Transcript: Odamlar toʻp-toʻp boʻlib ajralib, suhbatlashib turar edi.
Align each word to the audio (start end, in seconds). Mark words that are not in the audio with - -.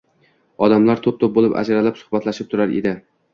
Odamlar 0.67 1.03
toʻp-toʻp 1.07 1.35
boʻlib 1.35 1.53
ajralib, 1.61 2.01
suhbatlashib 2.01 2.51
turar 2.55 2.75
edi. 2.81 2.97